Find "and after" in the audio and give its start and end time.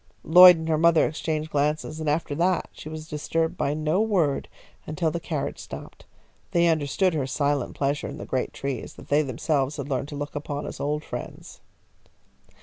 1.99-2.33